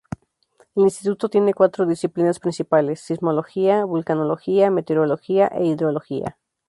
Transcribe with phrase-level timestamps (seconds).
[0.73, 6.39] El instituto tiene cuatro disciplinas principales: Sismología, Vulcanología, Meteorología e Hidrología.